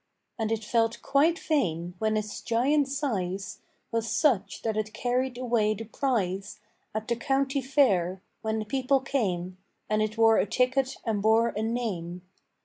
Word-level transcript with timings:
And 0.39 0.51
it 0.51 0.63
felt 0.65 1.03
quite 1.03 1.37
vain 1.37 1.93
when 1.99 2.17
its 2.17 2.41
giant 2.41 2.87
size 2.87 3.59
Was 3.91 4.09
such 4.09 4.63
that 4.63 4.75
it 4.75 4.95
carried 4.95 5.37
away 5.37 5.75
the 5.75 5.83
prize 5.83 6.59
At 6.95 7.07
the 7.07 7.15
County 7.15 7.61
Fair, 7.61 8.23
when 8.41 8.57
the 8.57 8.65
people 8.65 8.99
came, 9.01 9.59
And 9.87 10.01
it 10.01 10.17
wore 10.17 10.37
a 10.37 10.47
ticket 10.47 10.97
and 11.05 11.21
bore 11.21 11.49
a 11.49 11.61
name. 11.61 12.23